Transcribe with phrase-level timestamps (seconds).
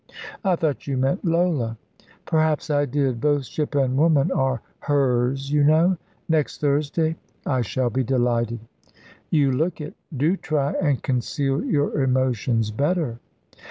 [0.43, 1.77] "I thought you meant Lola."
[2.25, 5.95] "Perhaps I did; both ship and woman are 'hers,' you know.
[6.27, 8.61] Next Thursday?" "I shall be delighted."
[9.29, 9.93] "You look it.
[10.17, 13.19] Do try and conceal your emotions better."